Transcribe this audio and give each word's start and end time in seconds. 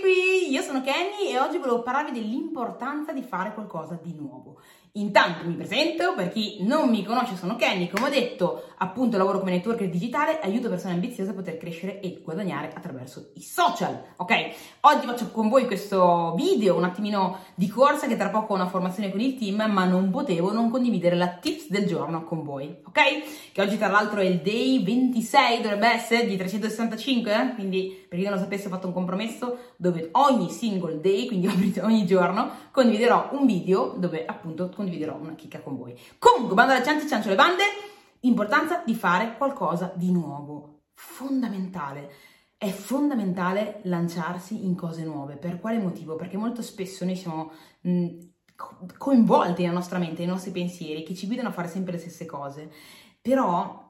Qui, 0.00 0.50
io 0.50 0.62
sono 0.62 0.82
Kenny 0.82 1.30
e 1.30 1.38
oggi 1.38 1.58
volevo 1.58 1.82
parlarvi 1.82 2.12
dell'importanza 2.12 3.12
di 3.12 3.22
fare 3.22 3.52
qualcosa 3.54 3.98
di 4.02 4.14
nuovo. 4.14 4.60
Intanto 4.96 5.44
mi 5.48 5.54
presento, 5.54 6.14
per 6.14 6.30
chi 6.30 6.58
non 6.60 6.88
mi 6.88 7.02
conosce 7.02 7.34
sono 7.34 7.56
Kenny, 7.56 7.88
come 7.90 8.06
ho 8.06 8.10
detto 8.10 8.74
appunto 8.78 9.16
lavoro 9.16 9.40
come 9.40 9.50
networker 9.50 9.88
digitale, 9.88 10.38
aiuto 10.40 10.68
persone 10.68 10.94
ambiziose 10.94 11.30
a 11.30 11.34
poter 11.34 11.56
crescere 11.56 11.98
e 11.98 12.20
guadagnare 12.22 12.70
attraverso 12.72 13.30
i 13.34 13.40
social, 13.40 14.00
ok? 14.14 14.50
Oggi 14.82 15.06
faccio 15.06 15.30
con 15.32 15.48
voi 15.48 15.66
questo 15.66 16.34
video 16.36 16.76
un 16.76 16.84
attimino 16.84 17.38
di 17.56 17.66
corsa 17.66 18.06
che 18.06 18.16
tra 18.16 18.28
poco 18.28 18.52
ho 18.52 18.54
una 18.54 18.68
formazione 18.68 19.10
con 19.10 19.18
il 19.18 19.36
team, 19.36 19.68
ma 19.68 19.84
non 19.84 20.10
potevo 20.10 20.52
non 20.52 20.70
condividere 20.70 21.16
la 21.16 21.26
tips 21.26 21.70
del 21.70 21.86
giorno 21.86 22.22
con 22.22 22.44
voi, 22.44 22.72
ok? 22.84 23.50
Che 23.50 23.60
oggi 23.60 23.76
tra 23.76 23.88
l'altro 23.88 24.20
è 24.20 24.24
il 24.24 24.42
day 24.42 24.80
26, 24.80 25.60
dovrebbe 25.60 25.88
essere, 25.88 26.24
di 26.24 26.36
365, 26.36 27.32
eh? 27.32 27.54
quindi 27.54 28.04
per 28.08 28.16
chi 28.16 28.24
non 28.24 28.34
lo 28.34 28.40
sapesse 28.40 28.68
ho 28.68 28.70
fatto 28.70 28.86
un 28.86 28.92
compromesso 28.92 29.58
dove 29.74 30.10
ogni 30.12 30.50
single 30.50 31.00
day, 31.00 31.26
quindi 31.26 31.48
ogni 31.82 32.06
giorno, 32.06 32.48
condividerò 32.70 33.30
un 33.32 33.44
video 33.44 33.94
dove 33.96 34.24
appunto 34.24 34.68
condividerò 34.84 35.16
una 35.16 35.34
chicca 35.34 35.60
con 35.60 35.76
voi. 35.76 35.98
Comunque, 36.18 36.54
bando 36.54 36.72
alla 36.72 36.84
cianci, 36.84 37.08
ciancio 37.08 37.30
le 37.30 37.34
bande, 37.34 37.62
importanza 38.20 38.82
di 38.84 38.94
fare 38.94 39.36
qualcosa 39.36 39.92
di 39.94 40.12
nuovo, 40.12 40.82
fondamentale. 40.94 42.12
È 42.56 42.68
fondamentale 42.68 43.80
lanciarsi 43.84 44.64
in 44.64 44.74
cose 44.74 45.04
nuove. 45.04 45.36
Per 45.36 45.58
quale 45.60 45.78
motivo? 45.78 46.16
Perché 46.16 46.36
molto 46.36 46.62
spesso 46.62 47.04
noi 47.04 47.16
siamo 47.16 47.50
mh, 47.80 48.08
coinvolti 48.96 49.62
nella 49.62 49.74
nostra 49.74 49.98
mente, 49.98 50.22
nei 50.22 50.30
nostri 50.30 50.50
pensieri, 50.50 51.02
che 51.02 51.14
ci 51.14 51.26
guidano 51.26 51.48
a 51.48 51.52
fare 51.52 51.68
sempre 51.68 51.92
le 51.92 51.98
stesse 51.98 52.26
cose. 52.26 52.70
Però 53.20 53.82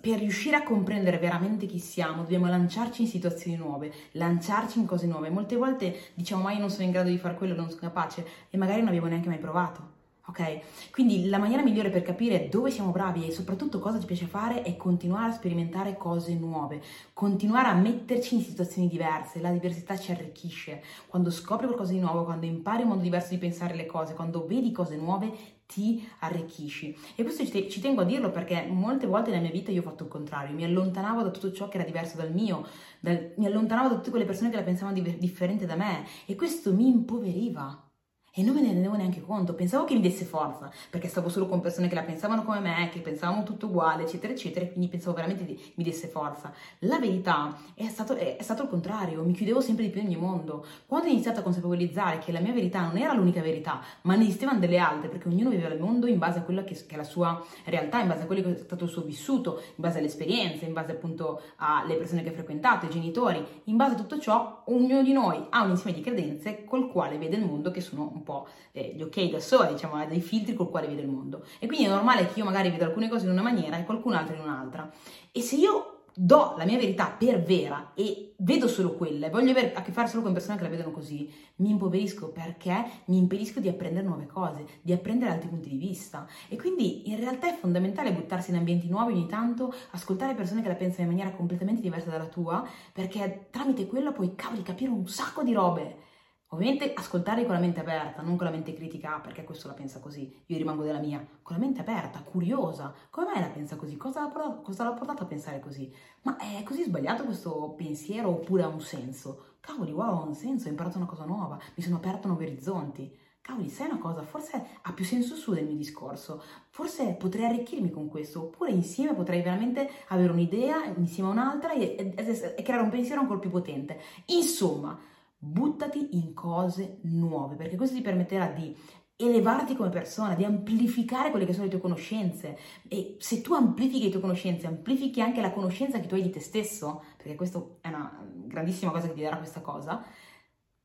per 0.00 0.18
riuscire 0.18 0.56
a 0.56 0.62
comprendere 0.62 1.16
veramente 1.18 1.64
chi 1.64 1.78
siamo, 1.78 2.22
dobbiamo 2.22 2.46
lanciarci 2.46 3.02
in 3.02 3.08
situazioni 3.08 3.56
nuove, 3.56 3.92
lanciarci 4.12 4.78
in 4.78 4.86
cose 4.86 5.06
nuove. 5.06 5.30
Molte 5.30 5.56
volte 5.56 6.12
diciamo, 6.14 6.42
ma 6.42 6.52
io 6.52 6.58
non 6.58 6.70
sono 6.70 6.84
in 6.84 6.90
grado 6.90 7.08
di 7.08 7.16
fare 7.16 7.34
quello, 7.36 7.54
non 7.54 7.68
sono 7.68 7.80
capace, 7.80 8.26
e 8.50 8.58
magari 8.58 8.80
non 8.80 8.88
abbiamo 8.88 9.06
neanche 9.06 9.28
mai 9.28 9.38
provato. 9.38 9.96
Ok? 10.28 10.90
Quindi 10.90 11.28
la 11.28 11.38
maniera 11.38 11.62
migliore 11.62 11.88
per 11.88 12.02
capire 12.02 12.50
dove 12.50 12.70
siamo 12.70 12.90
bravi 12.90 13.26
e 13.26 13.32
soprattutto 13.32 13.78
cosa 13.78 13.98
ci 13.98 14.04
piace 14.04 14.26
fare 14.26 14.60
è 14.60 14.76
continuare 14.76 15.30
a 15.30 15.34
sperimentare 15.34 15.96
cose 15.96 16.34
nuove, 16.34 16.82
continuare 17.14 17.68
a 17.68 17.74
metterci 17.74 18.34
in 18.34 18.42
situazioni 18.42 18.88
diverse. 18.88 19.40
La 19.40 19.50
diversità 19.50 19.96
ci 19.96 20.10
arricchisce. 20.10 20.82
Quando 21.06 21.30
scopri 21.30 21.64
qualcosa 21.64 21.92
di 21.92 22.00
nuovo, 22.00 22.24
quando 22.24 22.44
impari 22.44 22.82
un 22.82 22.88
modo 22.88 23.00
diverso 23.00 23.30
di 23.30 23.38
pensare 23.38 23.74
le 23.74 23.86
cose, 23.86 24.12
quando 24.12 24.46
vedi 24.46 24.70
cose 24.70 24.96
nuove, 24.96 25.32
ti 25.66 26.06
arricchisci. 26.20 26.96
E 27.14 27.22
questo 27.22 27.46
ci, 27.46 27.80
tengo 27.80 28.02
a 28.02 28.04
dirlo 28.04 28.30
perché 28.30 28.66
molte 28.68 29.06
volte 29.06 29.30
nella 29.30 29.42
mia 29.42 29.50
vita 29.50 29.70
io 29.70 29.80
ho 29.80 29.84
fatto 29.84 30.04
il 30.04 30.10
contrario, 30.10 30.54
mi 30.54 30.64
allontanavo 30.64 31.22
da 31.22 31.30
tutto 31.30 31.52
ciò 31.52 31.68
che 31.68 31.76
era 31.76 31.86
diverso 31.86 32.16
dal 32.16 32.32
mio, 32.32 32.66
dal, 33.00 33.32
mi 33.36 33.46
allontanavo 33.46 33.88
da 33.88 33.94
tutte 33.96 34.10
quelle 34.10 34.24
persone 34.24 34.50
che 34.50 34.56
la 34.56 34.62
pensavano 34.62 35.00
di, 35.00 35.18
differente 35.18 35.66
da 35.66 35.76
me 35.76 36.06
e 36.26 36.34
questo 36.36 36.72
mi 36.72 36.86
impoveriva. 36.86 37.87
E 38.34 38.42
non 38.42 38.54
me 38.54 38.60
ne 38.60 38.68
rendevo 38.68 38.94
neanche 38.94 39.20
conto, 39.20 39.54
pensavo 39.54 39.84
che 39.84 39.94
mi 39.94 40.00
desse 40.00 40.24
forza, 40.24 40.70
perché 40.90 41.08
stavo 41.08 41.28
solo 41.28 41.48
con 41.48 41.60
persone 41.60 41.88
che 41.88 41.94
la 41.94 42.02
pensavano 42.02 42.44
come 42.44 42.60
me, 42.60 42.88
che 42.92 43.00
pensavano 43.00 43.42
tutto 43.42 43.66
uguale, 43.66 44.04
eccetera, 44.04 44.32
eccetera, 44.32 44.66
quindi 44.66 44.88
pensavo 44.88 45.16
veramente 45.16 45.44
che 45.44 45.58
mi 45.74 45.82
desse 45.82 46.06
forza. 46.06 46.52
La 46.80 46.98
verità 46.98 47.56
è 47.74 47.88
stato, 47.88 48.14
è 48.14 48.36
stato 48.40 48.62
il 48.62 48.68
contrario, 48.68 49.24
mi 49.24 49.32
chiudevo 49.32 49.60
sempre 49.60 49.84
di 49.84 49.90
più 49.90 50.02
nel 50.02 50.10
mio 50.10 50.20
mondo. 50.20 50.64
Quando 50.86 51.08
ho 51.08 51.10
iniziato 51.10 51.40
a 51.40 51.42
consapevolizzare 51.42 52.18
che 52.18 52.30
la 52.30 52.40
mia 52.40 52.52
verità 52.52 52.82
non 52.82 52.96
era 52.96 53.12
l'unica 53.12 53.40
verità, 53.40 53.80
ma 54.02 54.14
ne 54.14 54.24
esistevano 54.24 54.58
delle 54.58 54.78
altre, 54.78 55.08
perché 55.08 55.28
ognuno 55.28 55.50
viveva 55.50 55.74
il 55.74 55.80
mondo 55.80 56.06
in 56.06 56.18
base 56.18 56.38
a 56.38 56.42
quella 56.42 56.62
che, 56.64 56.74
che, 56.74 56.94
è 56.94 56.96
la 56.96 57.04
sua 57.04 57.44
realtà, 57.64 58.00
in 58.00 58.08
base 58.08 58.22
a 58.22 58.26
quello 58.26 58.42
che 58.42 58.54
è 58.54 58.58
stato 58.58 58.84
il 58.84 58.90
suo 58.90 59.02
vissuto, 59.02 59.60
in 59.60 59.74
base 59.76 59.98
alle 59.98 60.06
esperienze, 60.06 60.64
in 60.64 60.74
base 60.74 60.92
appunto 60.92 61.40
alle 61.56 61.94
persone 61.94 62.22
che 62.22 62.28
ha 62.28 62.32
frequentato, 62.32 62.86
ai 62.86 62.92
genitori, 62.92 63.44
in 63.64 63.76
base 63.76 63.94
a 63.94 63.96
tutto 63.96 64.20
ciò, 64.20 64.62
ognuno 64.66 65.02
di 65.02 65.12
noi 65.12 65.44
ha 65.48 65.62
un 65.62 65.70
insieme 65.70 65.96
di 65.96 66.02
credenze 66.02 66.64
col 66.64 66.88
quale 66.88 67.18
vede 67.18 67.36
il 67.36 67.44
mondo 67.44 67.70
che 67.70 67.80
sono 67.80 68.17
un 68.18 68.22
po' 68.24 68.46
eh, 68.72 68.92
gli 68.94 69.02
ok 69.02 69.30
da 69.30 69.40
sola, 69.40 69.70
diciamo, 69.70 69.94
ha 69.94 70.04
dei 70.04 70.20
filtri 70.20 70.54
col 70.54 70.70
quale 70.70 70.86
vede 70.86 71.02
il 71.02 71.08
mondo. 71.08 71.44
E 71.58 71.66
quindi 71.66 71.86
è 71.86 71.88
normale 71.88 72.26
che 72.26 72.38
io 72.38 72.44
magari 72.44 72.70
vedo 72.70 72.84
alcune 72.84 73.08
cose 73.08 73.24
in 73.24 73.32
una 73.32 73.42
maniera 73.42 73.78
e 73.78 73.84
qualcun 73.84 74.14
altro 74.14 74.34
in 74.34 74.42
un'altra. 74.42 74.90
E 75.32 75.40
se 75.40 75.56
io 75.56 75.98
do 76.20 76.54
la 76.56 76.64
mia 76.64 76.76
verità 76.76 77.14
per 77.16 77.40
vera 77.44 77.92
e 77.94 78.34
vedo 78.38 78.66
solo 78.66 78.94
quella 78.94 79.26
e 79.26 79.30
voglio 79.30 79.52
avere 79.52 79.72
a 79.72 79.82
che 79.82 79.92
fare 79.92 80.08
solo 80.08 80.22
con 80.22 80.32
persone 80.32 80.56
che 80.56 80.64
la 80.64 80.68
vedono 80.68 80.90
così, 80.90 81.32
mi 81.56 81.70
impoverisco 81.70 82.30
perché 82.30 82.84
mi 83.06 83.18
impedisco 83.18 83.60
di 83.60 83.68
apprendere 83.68 84.04
nuove 84.04 84.26
cose, 84.26 84.66
di 84.82 84.92
apprendere 84.92 85.30
altri 85.30 85.48
punti 85.48 85.68
di 85.68 85.76
vista. 85.76 86.26
E 86.48 86.56
quindi 86.56 87.08
in 87.08 87.20
realtà 87.20 87.48
è 87.48 87.56
fondamentale 87.56 88.12
buttarsi 88.12 88.50
in 88.50 88.56
ambienti 88.56 88.88
nuovi 88.88 89.12
ogni 89.12 89.26
tanto, 89.26 89.72
ascoltare 89.92 90.34
persone 90.34 90.60
che 90.60 90.68
la 90.68 90.74
pensano 90.74 91.02
in 91.02 91.14
maniera 91.14 91.30
completamente 91.30 91.80
diversa 91.80 92.10
dalla 92.10 92.26
tua, 92.26 92.66
perché 92.92 93.46
tramite 93.50 93.86
quello 93.86 94.10
puoi, 94.10 94.34
cavoli, 94.34 94.62
capire 94.62 94.90
un 94.90 95.06
sacco 95.06 95.44
di 95.44 95.52
robe. 95.52 96.06
Ovviamente 96.52 96.94
ascoltare 96.94 97.44
con 97.44 97.52
la 97.52 97.60
mente 97.60 97.80
aperta, 97.80 98.22
non 98.22 98.36
con 98.36 98.46
la 98.46 98.52
mente 98.52 98.72
critica, 98.72 99.16
ah, 99.16 99.20
perché 99.20 99.44
questo 99.44 99.68
la 99.68 99.74
pensa 99.74 100.00
così, 100.00 100.34
io 100.46 100.56
rimango 100.56 100.82
della 100.82 100.98
mia, 100.98 101.22
con 101.42 101.56
la 101.56 101.62
mente 101.62 101.82
aperta, 101.82 102.22
curiosa, 102.22 102.94
come 103.10 103.26
mai 103.26 103.40
la 103.40 103.48
pensa 103.48 103.76
così? 103.76 103.98
Cosa 103.98 104.22
l'ha, 104.22 104.28
portato, 104.28 104.62
cosa 104.62 104.84
l'ha 104.84 104.92
portato 104.92 105.24
a 105.24 105.26
pensare 105.26 105.60
così? 105.60 105.92
Ma 106.22 106.38
è 106.38 106.62
così 106.62 106.84
sbagliato 106.84 107.24
questo 107.24 107.74
pensiero 107.76 108.30
oppure 108.30 108.62
ha 108.62 108.68
un 108.68 108.80
senso? 108.80 109.56
Cavoli, 109.60 109.92
wow, 109.92 110.20
ha 110.20 110.24
un 110.24 110.34
senso, 110.34 110.68
ho 110.68 110.70
imparato 110.70 110.96
una 110.96 111.06
cosa 111.06 111.26
nuova, 111.26 111.58
mi 111.74 111.82
sono 111.82 111.96
aperto 111.96 112.28
nuovi 112.28 112.46
orizzonti. 112.46 113.14
Cavoli, 113.42 113.68
sai 113.68 113.88
una 113.88 113.98
cosa, 113.98 114.22
forse 114.22 114.66
ha 114.80 114.92
più 114.94 115.04
senso 115.04 115.34
su 115.34 115.52
del 115.52 115.66
mio 115.66 115.76
discorso, 115.76 116.42
forse 116.70 117.14
potrei 117.18 117.44
arricchirmi 117.44 117.90
con 117.90 118.08
questo, 118.08 118.44
oppure 118.44 118.70
insieme 118.70 119.12
potrei 119.14 119.42
veramente 119.42 119.86
avere 120.08 120.32
un'idea 120.32 120.86
insieme 120.96 121.28
a 121.28 121.32
un'altra 121.32 121.72
e, 121.72 122.14
e, 122.16 122.54
e 122.56 122.62
creare 122.62 122.84
un 122.84 122.90
pensiero 122.90 123.20
ancora 123.20 123.38
più 123.38 123.50
potente. 123.50 124.00
Insomma, 124.26 124.98
buttati 125.38 126.16
in 126.16 126.34
cose 126.34 126.98
nuove, 127.02 127.54
perché 127.54 127.76
questo 127.76 127.96
ti 127.96 128.02
permetterà 128.02 128.48
di 128.48 128.76
elevarti 129.20 129.74
come 129.74 129.88
persona, 129.88 130.34
di 130.34 130.44
amplificare 130.44 131.30
quelle 131.30 131.44
che 131.44 131.52
sono 131.52 131.64
le 131.64 131.70
tue 131.70 131.80
conoscenze. 131.80 132.56
E 132.86 133.16
se 133.18 133.40
tu 133.40 133.52
amplifichi 133.54 134.04
le 134.04 134.10
tue 134.10 134.20
conoscenze, 134.20 134.66
amplifichi 134.66 135.20
anche 135.20 135.40
la 135.40 135.52
conoscenza 135.52 135.98
che 135.98 136.06
tu 136.06 136.14
hai 136.14 136.22
di 136.22 136.30
te 136.30 136.40
stesso, 136.40 137.02
perché 137.16 137.34
questa 137.34 137.64
è 137.80 137.88
una 137.88 138.24
grandissima 138.46 138.90
cosa 138.92 139.08
che 139.08 139.14
ti 139.14 139.22
darà 139.22 139.38
questa 139.38 139.60
cosa, 139.60 140.04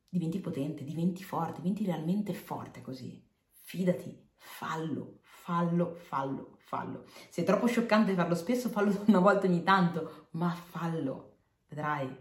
diventi 0.09 0.39
potente, 0.39 0.83
diventi 0.83 1.23
forte, 1.23 1.61
diventi 1.61 1.85
realmente 1.85 2.33
forte 2.33 2.81
così. 2.81 3.23
Fidati, 3.51 4.29
fallo, 4.35 5.19
fallo, 5.21 5.93
fallo, 5.93 6.57
fallo. 6.57 7.05
Se 7.29 7.43
è 7.43 7.45
troppo 7.45 7.67
scioccante 7.67 8.15
farlo 8.15 8.35
spesso, 8.35 8.69
fallo 8.69 8.99
una 9.07 9.19
volta 9.19 9.45
ogni 9.45 9.63
tanto, 9.63 10.27
ma 10.31 10.49
fallo. 10.49 11.31
Vedrai, 11.67 12.15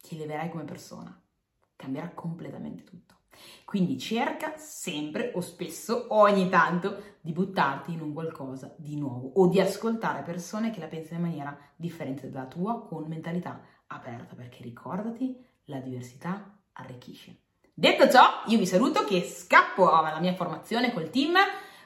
ti 0.00 0.16
eleverai 0.16 0.50
come 0.50 0.64
persona 0.64 1.16
cambierà 1.82 2.10
completamente 2.10 2.84
tutto. 2.84 3.16
Quindi 3.64 3.98
cerca 3.98 4.56
sempre 4.56 5.32
o 5.34 5.40
spesso 5.40 6.06
ogni 6.10 6.48
tanto 6.48 7.16
di 7.20 7.32
buttarti 7.32 7.92
in 7.92 8.00
un 8.00 8.12
qualcosa 8.12 8.74
di 8.76 8.96
nuovo 8.96 9.32
o 9.34 9.48
di 9.48 9.60
ascoltare 9.60 10.22
persone 10.22 10.70
che 10.70 10.80
la 10.80 10.86
pensano 10.86 11.16
in 11.16 11.26
maniera 11.26 11.58
differente 11.74 12.30
dalla 12.30 12.46
tua 12.46 12.82
con 12.82 13.06
mentalità 13.08 13.60
aperta 13.88 14.34
perché 14.34 14.62
ricordati 14.62 15.36
la 15.64 15.78
diversità 15.78 16.58
arricchisce. 16.72 17.38
Detto 17.74 18.08
ciò, 18.08 18.42
io 18.46 18.58
vi 18.58 18.66
saluto 18.66 19.04
che 19.04 19.22
scappo 19.22 19.90
alla 19.90 20.20
mia 20.20 20.34
formazione 20.34 20.92
col 20.92 21.10
team. 21.10 21.34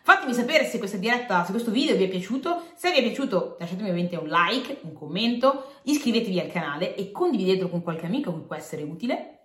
Fatemi 0.02 0.34
sapere 0.34 0.64
se 0.64 0.78
questa 0.78 0.98
diretta, 0.98 1.44
se 1.44 1.52
questo 1.52 1.70
video 1.70 1.96
vi 1.96 2.04
è 2.04 2.08
piaciuto. 2.08 2.64
Se 2.74 2.90
vi 2.90 2.98
è 2.98 3.02
piaciuto, 3.02 3.56
lasciatemi 3.58 3.88
ovviamente 3.88 4.16
un 4.16 4.28
like, 4.28 4.80
un 4.82 4.92
commento, 4.92 5.74
iscrivetevi 5.82 6.40
al 6.40 6.50
canale 6.50 6.94
e 6.96 7.10
condividetelo 7.10 7.68
con 7.68 7.82
qualche 7.82 8.06
amico 8.06 8.32
che 8.32 8.40
può 8.40 8.56
essere 8.56 8.82
utile 8.82 9.36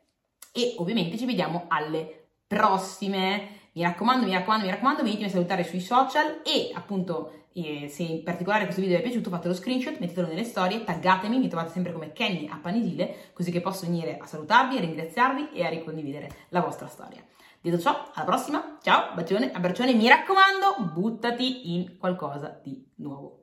e 0.52 0.76
ovviamente 0.78 1.18
ci 1.18 1.26
vediamo 1.26 1.66
alle 1.68 2.28
prossime. 2.48 3.60
Mi 3.74 3.84
raccomando, 3.84 4.26
mi 4.26 4.34
raccomando, 4.34 4.66
mi 4.66 4.72
raccomando, 4.72 5.04
venitemi 5.04 5.28
a 5.28 5.32
salutare 5.32 5.64
sui 5.64 5.80
social 5.80 6.42
e 6.44 6.72
appunto 6.74 7.42
eh, 7.54 7.88
se 7.90 8.04
in 8.04 8.24
particolare 8.24 8.64
questo 8.64 8.82
video 8.82 8.98
vi 8.98 9.04
è 9.04 9.06
piaciuto 9.06 9.30
fate 9.30 9.48
lo 9.48 9.54
screenshot, 9.54 9.98
mettetelo 10.00 10.28
nelle 10.28 10.44
storie, 10.44 10.84
taggatemi, 10.84 11.38
mi 11.38 11.48
trovate 11.48 11.72
sempre 11.72 11.92
come 11.92 12.12
Kenny 12.12 12.48
a 12.48 12.60
Panisile, 12.62 13.32
così 13.34 13.52
che 13.52 13.62
posso 13.62 13.86
venire 13.86 14.18
a 14.18 14.26
salutarvi, 14.26 14.78
a 14.78 14.82
ringraziarvi 14.82 15.50
e 15.54 15.66
a 15.66 15.70
ricondividere 15.70 16.30
la 16.50 16.62
vostra 16.62 16.88
storia. 16.88 17.24
Detto 17.62 17.80
ciò, 17.80 18.10
alla 18.14 18.26
prossima, 18.26 18.78
ciao, 18.82 19.14
bacione, 19.14 19.52
abbraccione, 19.52 19.94
mi 19.94 20.08
raccomando, 20.08 20.92
buttati 20.94 21.76
in 21.76 21.98
qualcosa 21.98 22.60
di 22.62 22.84
nuovo. 22.96 23.42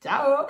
Ciao! 0.00 0.46